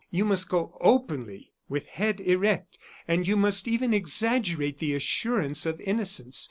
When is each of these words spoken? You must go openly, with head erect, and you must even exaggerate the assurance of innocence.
You 0.09 0.25
must 0.25 0.49
go 0.49 0.79
openly, 0.81 1.51
with 1.69 1.85
head 1.85 2.19
erect, 2.21 2.79
and 3.07 3.27
you 3.27 3.37
must 3.37 3.67
even 3.67 3.93
exaggerate 3.93 4.79
the 4.79 4.95
assurance 4.95 5.63
of 5.67 5.79
innocence. 5.79 6.39